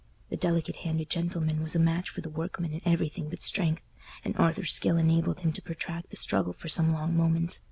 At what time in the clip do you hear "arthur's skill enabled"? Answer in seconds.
4.35-5.41